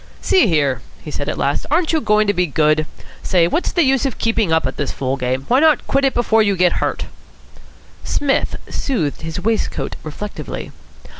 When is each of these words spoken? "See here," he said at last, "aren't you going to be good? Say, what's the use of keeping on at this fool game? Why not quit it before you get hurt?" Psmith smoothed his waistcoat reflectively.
"See 0.19 0.47
here," 0.47 0.81
he 1.03 1.11
said 1.11 1.29
at 1.29 1.37
last, 1.37 1.67
"aren't 1.69 1.93
you 1.93 2.01
going 2.01 2.25
to 2.25 2.33
be 2.33 2.47
good? 2.47 2.87
Say, 3.21 3.47
what's 3.47 3.71
the 3.71 3.83
use 3.83 4.03
of 4.03 4.17
keeping 4.17 4.51
on 4.51 4.63
at 4.65 4.75
this 4.75 4.91
fool 4.91 5.15
game? 5.15 5.45
Why 5.47 5.59
not 5.59 5.85
quit 5.85 6.05
it 6.05 6.15
before 6.15 6.41
you 6.41 6.55
get 6.55 6.71
hurt?" 6.81 7.05
Psmith 8.03 8.55
smoothed 8.67 9.21
his 9.21 9.39
waistcoat 9.41 9.95
reflectively. 10.01 10.71